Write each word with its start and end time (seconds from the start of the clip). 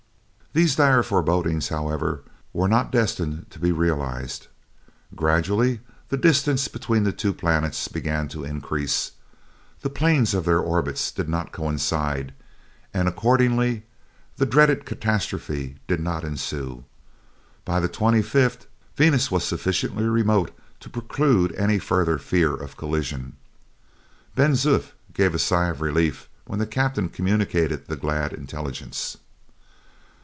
These 0.53 0.75
dire 0.75 1.01
forebodings, 1.01 1.69
however, 1.69 2.23
were 2.51 2.67
not 2.67 2.91
destined 2.91 3.49
to 3.51 3.57
be 3.57 3.71
realized. 3.71 4.47
Gradually 5.15 5.79
the 6.09 6.17
distance 6.17 6.67
between 6.67 7.05
the 7.05 7.13
two 7.13 7.31
planets 7.31 7.87
began 7.87 8.27
to 8.27 8.43
increase; 8.43 9.13
the 9.79 9.89
planes 9.89 10.33
of 10.33 10.43
their 10.43 10.59
orbits 10.59 11.09
did 11.09 11.29
not 11.29 11.53
coincide, 11.53 12.33
and 12.93 13.07
accordingly 13.07 13.83
the 14.35 14.45
dreaded 14.45 14.83
catastrophe 14.85 15.77
did 15.87 16.01
not 16.01 16.25
ensue. 16.25 16.83
By 17.63 17.79
the 17.79 17.87
25th, 17.87 18.65
Venus 18.97 19.31
was 19.31 19.45
sufficiently 19.45 20.03
remote 20.03 20.51
to 20.81 20.89
preclude 20.89 21.55
any 21.55 21.79
further 21.79 22.17
fear 22.17 22.53
of 22.53 22.75
collision. 22.75 23.37
Ben 24.35 24.51
Zoof 24.55 24.91
gave 25.13 25.33
a 25.33 25.39
sigh 25.39 25.69
of 25.69 25.79
relief 25.79 26.27
when 26.43 26.59
the 26.59 26.67
captain 26.67 27.07
communicated 27.07 27.87
the 27.87 27.95
glad 27.95 28.33
intelligence. 28.33 29.15